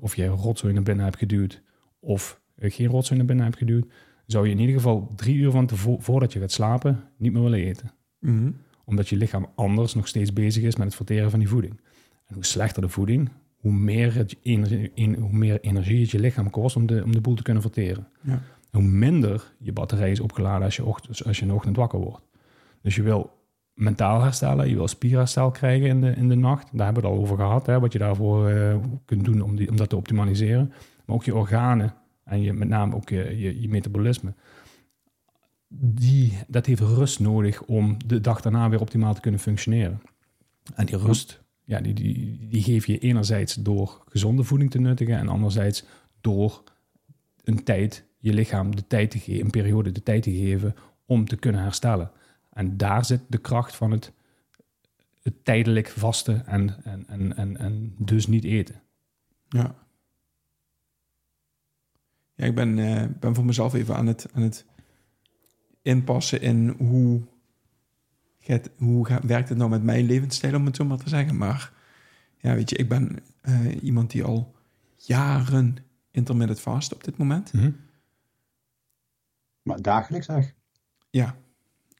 [0.00, 1.62] of je rotzooi naar binnen hebt geduwd
[2.00, 3.86] of geen rotzooi naar binnen hebt geduwd,
[4.26, 7.42] zou je in ieder geval drie uur van tevoren, voordat je gaat slapen, niet meer
[7.42, 7.92] willen eten.
[8.18, 8.56] Mm -hmm.
[8.84, 11.80] Omdat je lichaam anders nog steeds bezig is met het verteren van die voeding.
[12.26, 16.18] En hoe slechter de voeding, hoe meer, het energie, in, hoe meer energie het je
[16.18, 18.08] lichaam kost om de, om de boel te kunnen verteren.
[18.20, 18.42] Ja.
[18.74, 21.98] Hoe minder je batterij is opgeladen als je, ochtend, als je in de ochtend wakker
[21.98, 22.24] wordt.
[22.82, 23.30] Dus je wil
[23.74, 26.68] mentaal herstellen, je wil spierherstel krijgen in de, in de nacht.
[26.72, 29.56] Daar hebben we het al over gehad, hè, wat je daarvoor uh, kunt doen om,
[29.56, 30.72] die, om dat te optimaliseren.
[31.04, 34.34] Maar ook je organen en je, met name ook je, je, je metabolisme.
[35.76, 40.00] Die, dat heeft rust nodig om de dag daarna weer optimaal te kunnen functioneren.
[40.74, 45.16] En die rust, ja, die, die, die geef je enerzijds door gezonde voeding te nuttigen
[45.16, 45.84] en anderzijds
[46.20, 46.62] door
[47.44, 50.74] een tijd, je lichaam de tijd te geven, een periode de tijd te geven
[51.06, 52.10] om te kunnen herstellen.
[52.52, 54.12] En daar zit de kracht van het,
[55.22, 58.82] het tijdelijk vasten en, en, en, en, en dus niet eten.
[59.48, 59.74] Ja.
[62.34, 64.66] Ja, ik ben, uh, ben voor mezelf even aan het, aan het
[65.82, 67.22] inpassen in hoe,
[68.38, 71.36] gaat, hoe gaat, werkt het nou met mijn levensstijl, om het zo maar te zeggen.
[71.36, 71.72] Maar
[72.38, 74.54] ja, weet je, ik ben uh, iemand die al
[74.96, 75.76] jaren
[76.10, 77.52] intermittent fast op dit moment.
[77.52, 77.76] Mm -hmm.
[79.64, 80.54] Maar dagelijks zeg?
[81.10, 81.36] Ja.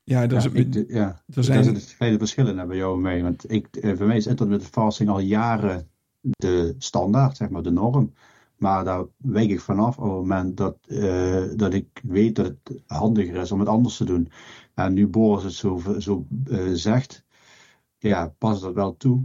[0.05, 1.22] Ja, ja, is, ik, ja.
[1.35, 1.64] er zijn...
[1.64, 3.22] Zitten vele verschillen bij jou mee.
[3.22, 5.88] Want ik, voor mij is intermittent fasting al jaren
[6.20, 8.12] de standaard, zeg maar, de norm.
[8.57, 12.81] Maar daar wijk ik vanaf op het moment dat, uh, dat ik weet dat het
[12.87, 14.29] handiger is om het anders te doen.
[14.74, 17.24] En nu Boris het zo, zo uh, zegt,
[17.98, 19.22] ja, pas dat wel toe.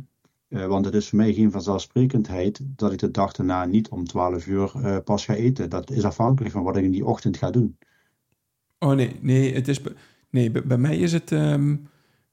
[0.49, 4.06] Uh, want het is voor mij geen vanzelfsprekendheid dat ik de dag daarna niet om
[4.06, 5.69] 12 uur pas ga eten.
[5.69, 7.78] Dat is afhankelijk van wat ik in die ochtend ga doen.
[8.80, 9.82] Oh nee, nee, het is,
[10.30, 11.32] nee bij, bij mij is het.
[11.32, 11.88] Um,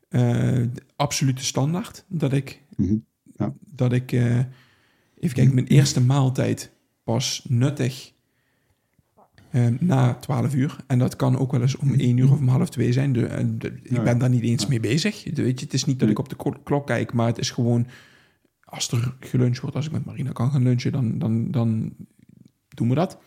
[0.08, 0.62] eh,
[0.96, 2.04] absolute standaard.
[2.08, 2.96] Dat ik, Mhm.
[3.36, 3.52] Ja.
[3.60, 4.36] dat ik eh,
[5.18, 6.70] even kijken, mijn eerste maaltijd
[7.04, 8.12] was nuttig
[9.50, 10.76] eh, na 12 uur.
[10.86, 13.12] En dat kan ook wel eens om 1 uur of om half 2 zijn.
[13.12, 14.14] De, de- ik ben ja.
[14.14, 15.22] daar niet eens mee bezig.
[15.22, 17.38] De- Weet je, het is niet dat ik op de klo- klok kijk, maar het
[17.38, 17.86] is gewoon
[18.64, 21.94] als er geluncht wordt, als ik met Marina kan gaan lunchen, dan, dan, dan
[22.68, 23.18] doen we dat.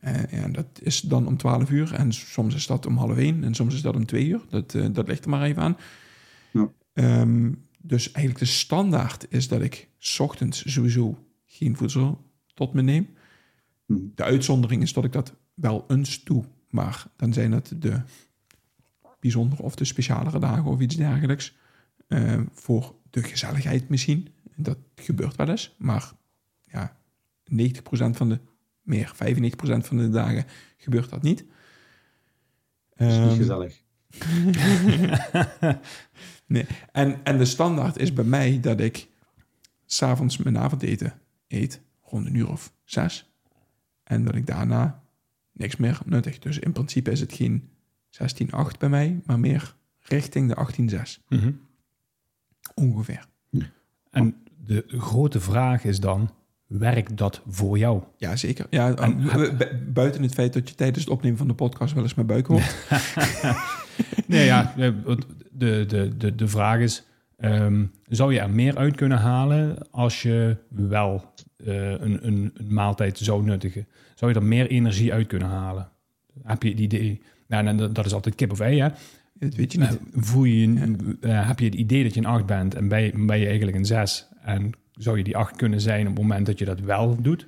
[0.00, 3.44] Eh, en dat is dan om 12 uur en soms is dat om half 1
[3.44, 4.40] en soms is dat om 2 uur.
[4.48, 5.76] Dat, eh, dat ligt er maar even aan.
[6.52, 6.70] Ja.
[6.92, 12.82] Ehm, dus eigenlijk de standaard is dat ik 's ochtends sowieso geen voedsel tot me
[12.82, 13.08] neem.
[13.86, 13.94] Hm.
[14.14, 18.02] De uitzondering is dat ik dat wel eens doe, maar dan zijn het de
[19.20, 21.56] bijzondere of de specialere dagen of iets dergelijks.
[22.06, 24.28] Eh, voor de gezelligheid misschien.
[24.56, 26.12] Dat gebeurt wel eens, maar
[26.60, 26.96] ja,
[27.44, 28.38] 90% van de,
[28.90, 29.16] meer, 95%
[29.86, 30.44] van de dagen
[30.76, 31.44] gebeurt dat niet.
[32.96, 33.82] Dat is niet Ehm, gezellig.
[36.46, 36.66] Nee.
[36.92, 39.08] En, en de standaard is bij mij dat ik
[39.86, 41.12] s'avonds mijn avondeten
[41.48, 43.30] eet rond een uur of zes.
[44.04, 45.02] En dat ik daarna
[45.52, 46.38] niks meer nuttig.
[46.38, 47.68] Dus in principe is het geen
[48.10, 51.52] 16-8 bij mij, maar meer richting de 18-6 Mhm.
[52.74, 53.26] ongeveer.
[54.10, 56.34] En de grote vraag is dan,
[56.78, 58.02] werkt dat voor jou?
[58.16, 58.66] Ja, zeker.
[58.70, 61.94] Ja, En- bu- bu- buiten het feit dat je tijdens het opnemen van de podcast
[61.94, 62.74] wel eens mijn buik hoort.
[64.26, 64.94] Nee, ja, de,
[65.86, 67.04] de, de, de vraag is,
[67.36, 71.24] ehm, zou je er meer uit kunnen halen als je wel
[71.56, 73.86] eh, een, een, een maaltijd zou nuttigen?
[74.14, 75.88] Zou je er meer energie uit kunnen halen?
[76.42, 77.22] Heb je het idee?
[77.48, 78.88] Nou, en dat- is altijd kip of ei, hè?
[79.34, 79.88] Dat weet je niet.
[79.88, 83.02] Eh, voel je, eh, heb je het idee dat je een 8 bent en ben
[83.02, 84.28] je, ben je eigenlijk een 6?
[84.42, 87.46] En zou je die 8 kunnen zijn op het moment dat je dat wel doet?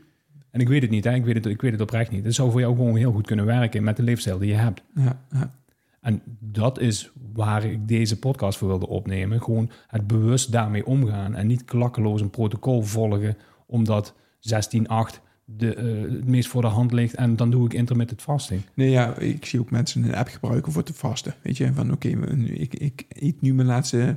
[0.50, 1.14] En ik weet het niet, hè?
[1.14, 2.24] Ik, weet het, ik weet het oprecht niet.
[2.24, 4.82] Het zou voor jou gewoon heel goed kunnen werken met de leefstijl die je hebt.
[4.94, 5.54] Ja, ja.
[6.00, 9.42] En dat is waar ik deze podcast voor wilde opnemen.
[9.42, 16.12] Gewoon het bewust daarmee omgaan en niet klakkeloos een protocol volgen, omdat 16-8 de, eh,
[16.12, 18.62] het meest voor de hand ligt en dan doe ik intermittent fasting.
[18.74, 21.34] Nee, ja, ik zie ook mensen een app gebruiken voor te vasten.
[21.42, 22.08] Weet je, van oké,
[22.44, 24.16] ik, ik eet nu mijn laatste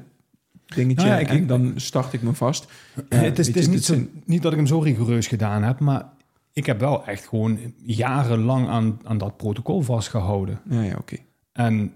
[0.75, 2.71] dingetje Nou ja, ik- en dan start ik me vast.
[3.09, 5.27] Ja, het is, het is je, niet, zo, zijn- niet dat ik hem zo rigoureus
[5.27, 6.05] gedaan heb, maar
[6.53, 10.59] ik heb wel echt gewoon jarenlang aan, aan dat protocol vastgehouden.
[10.69, 11.15] Ja, ja, oké.
[11.51, 11.91] En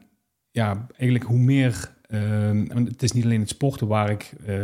[0.51, 1.91] ja, eigenlijk hoe meer...
[2.01, 4.55] eh, want het is niet alleen het sporten waar ik, eh,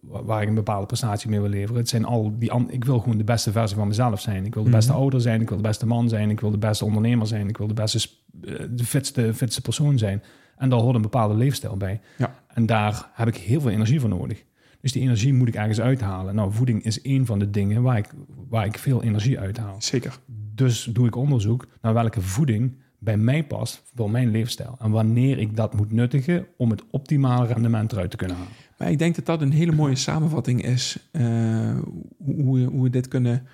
[0.00, 1.76] waar ik een bepaalde prestatie mee wil leveren.
[1.76, 2.52] Het zijn al die...
[2.68, 4.44] Ik wil gewoon de beste versie van mezelf zijn.
[4.46, 5.00] Ik wil de beste Mhm.
[5.00, 5.40] ouder zijn.
[5.40, 6.30] Ik wil de beste man zijn.
[6.30, 7.48] Ik wil de beste ondernemer zijn.
[7.48, 8.08] Ik wil de beste...
[8.42, 10.22] eh, de fitste, fitste persoon zijn.
[10.56, 12.00] En daar hoort een bepaalde leefstijl bij.
[12.16, 12.34] Ja.
[12.54, 14.44] En daar heb ik heel veel energie voor nodig.
[14.80, 16.34] Dus die energie moet ik ergens uithalen.
[16.34, 18.08] Nou, voeding is één van de dingen waar ik,
[18.48, 19.76] waar ik veel energie uithaal.
[19.78, 20.18] Zeker.
[20.54, 24.76] Dus doe ik onderzoek naar welke voeding bij mij past voor mijn leefstijl.
[24.78, 28.52] En wanneer ik dat moet nuttigen om het optimale rendement eruit te kunnen halen.
[28.78, 31.08] Maar ik denk dat dat een hele mooie samenvatting is.
[31.12, 31.78] eh,
[32.16, 33.46] hoe, hoe, we- dit kunnen,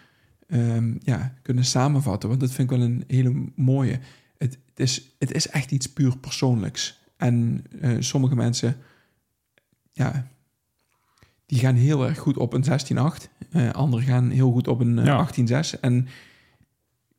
[0.47, 2.29] ehm, ja, kunnen samenvatten.
[2.29, 3.99] Want dat vind ik wel een hele mooie.
[4.39, 6.99] Het, het, is, het is echt iets puur persoonlijks.
[7.17, 8.77] En eh, sommige mensen,
[9.93, 10.27] ja,
[11.47, 13.29] die gaan heel erg goed op een 16-8.
[13.51, 15.17] Eh anderen gaan heel goed op een Ja.
[15.17, 15.81] 18-6.
[15.81, 16.07] En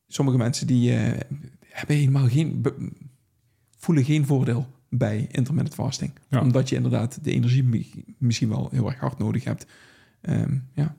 [0.08, 2.66] sommige mensen die hebben helemaal geen,
[3.78, 6.12] voelen geen voordeel bij intermittent fasting.
[6.30, 6.42] Ja.
[6.42, 9.66] Omdat je inderdaad de energie mi- misschien wel heel erg hard nodig hebt.
[10.22, 10.96] Ehm, ja.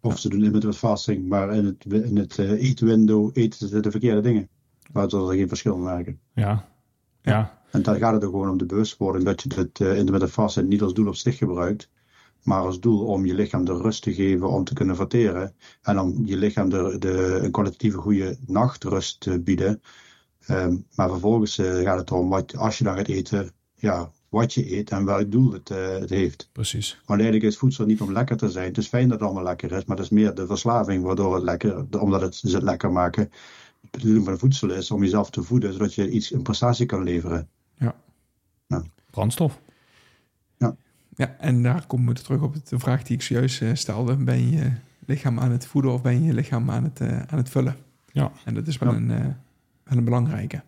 [0.00, 3.90] Of ze doen intermittent fasting, maar in het, in het eh, eetwindow eten ze de
[3.90, 4.48] verkeerde dingen.
[4.92, 6.20] Waardoor er geen verschil merken.
[6.34, 6.68] Ja,
[7.22, 7.62] ja.
[7.70, 10.68] En daar gaat het er gewoon om de bewustwording dat je het uh, intermittent fasting
[10.68, 11.90] niet als doel op zich gebruikt.
[12.42, 15.54] Maar als doel om je lichaam de rust te geven om te kunnen verteren.
[15.82, 19.80] En om je lichaam de, de, een kwalitatieve goede nachtrust te bieden.
[20.50, 24.54] Um, maar vervolgens uh, gaat het erom, wat, als je dan gaat eten, ja, wat
[24.54, 26.48] je eet en welk doel het, uh, het heeft.
[26.52, 27.00] Precies.
[27.06, 28.66] Want eigenlijk is voedsel niet om lekker te zijn.
[28.66, 31.34] Het is fijn dat het allemaal lekker is, maar het is meer de verslaving waardoor
[31.34, 33.30] het lekker, omdat het ze het lekker maken.
[33.80, 37.02] De bedoeling van voedsel is om jezelf te voeden, zodat je iets, een prestatie kan
[37.02, 37.48] leveren.
[37.78, 37.94] Ja.
[38.66, 38.84] Nou.
[39.10, 39.60] Brandstof.
[40.58, 40.76] Ja.
[41.16, 44.16] Ja, en daar komen we terug op de vraag die ik zojuist uh, stelde.
[44.16, 44.72] Ben je
[45.06, 47.76] lichaam aan het voeden of ben je je lichaam aan het, uh, aan het vullen?
[48.12, 48.32] Ja.
[48.44, 48.96] En dat is wel, Ja.
[48.96, 49.26] een, uh,
[49.84, 50.62] wel een belangrijke.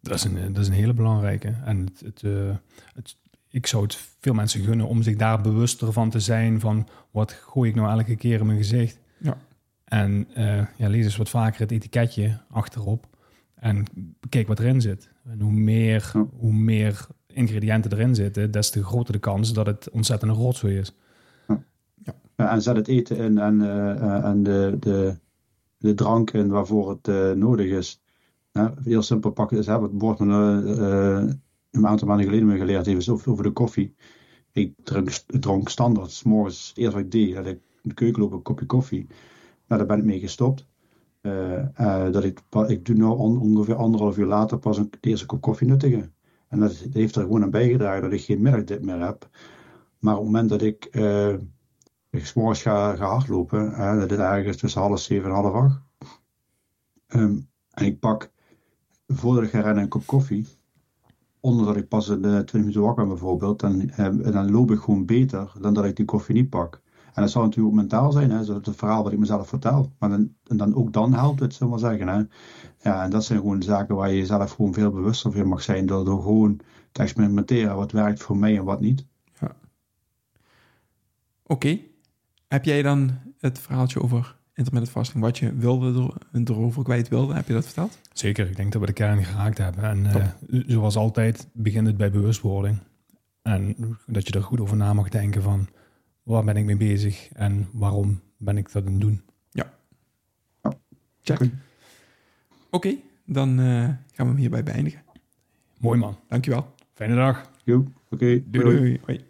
[0.00, 1.54] Dat is een, dat is een hele belangrijke.
[1.64, 2.56] En het, het, uh,
[2.94, 3.16] het,
[3.48, 6.60] ik zou het veel mensen gunnen om zich daar bewuster van te zijn.
[6.60, 9.00] Van wat gooi ik nou elke keer in mijn gezicht?
[9.18, 9.36] Ja.
[9.84, 13.06] En uh, ja, lees eens wat vaker het etiketje achterop.
[13.54, 13.84] En
[14.28, 15.10] kijk wat erin zit.
[15.24, 16.26] En hoe meer, Ja.
[16.38, 20.78] hoe meer ingrediënten erin zitten, des te groter de kans dat het ontzettend een rotzooi
[20.78, 20.94] is.
[22.36, 25.16] Ja, en zet het eten in en, uh, en de, de,
[25.78, 28.01] de drank in waarvoor het uh, nodig is.
[28.82, 31.32] Heel simpel pakken is, hè, het bord met uh,
[31.70, 33.94] een aantal maanden geleden me geleerd is over de koffie.
[34.52, 38.22] Ik dronk, dronk standaard, s morgens, eerst wat ik deed, dat ik in de keuken
[38.22, 39.06] loop een kopje koffie.
[39.66, 40.66] Nou, daar ben ik mee gestopt.
[41.22, 45.66] Uh, dat ik, ik doe nu ongeveer anderhalf uur later pas een eerste kop koffie
[45.66, 46.14] nuttigen.
[46.48, 49.28] En dat heeft er gewoon aan bijgedragen dat ik geen middagdip meer heb.
[49.98, 51.34] Maar op het moment dat ik, uh,
[52.10, 55.80] ga, ga hardlopen, dat is ergens tussen half zeven en half acht.
[57.08, 58.31] Um, en ik pak,
[59.06, 60.46] voordat ik ga rennen, een kop koffie.
[61.40, 63.60] Onder dat ik pas in 20 minuten wakker ben bijvoorbeeld.
[63.60, 63.90] Dan,
[64.32, 66.80] dan loop ik gewoon beter dan dat ik die koffie niet pak.
[67.14, 68.44] En dat zou natuurlijk ook mentaal zijn, hè?
[68.44, 69.92] dat het verhaal wat ik mezelf vertel.
[69.98, 72.08] Maar dan, en dan ook dan helpt het, zullen we maar zeggen.
[72.08, 72.22] Hè?
[72.90, 75.86] Ja, en dat zijn gewoon zaken waar je jezelf gewoon veel bewuster van mag zijn.
[75.86, 76.60] Door, door gewoon
[76.92, 79.06] te experimenteren wat werkt voor mij en wat niet.
[79.40, 79.56] Ja.
[81.46, 81.78] Oké.
[82.48, 87.46] Heb jij dan het verhaaltje over intermittent fasting, wat je wilde erover kwijt wilde, heb
[87.46, 87.98] je dat verteld?
[88.12, 89.84] Zeker, ik denk dat we de kern geraakt hebben.
[89.84, 90.06] En
[90.48, 92.78] uh, zoals altijd begint het bij bewustwording.
[93.42, 95.68] En dat je er goed over na mag denken van
[96.22, 99.22] waar ben ik mee bezig en waarom ben ik dat aan het doen.
[99.50, 99.72] Ja.
[101.22, 101.40] Check.
[102.70, 102.94] Oké,
[103.26, 105.02] dan uh, gaan we hem hierbij beëindigen.
[105.78, 106.16] Mooi man.
[106.28, 106.74] Dankjewel.
[106.94, 107.50] Fijne dag.
[107.66, 107.82] Oké.
[108.10, 108.44] Okay.
[108.46, 109.00] Doei, doei.
[109.06, 109.24] doei.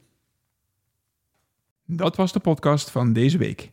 [1.85, 3.73] Dat was de podcast van deze week.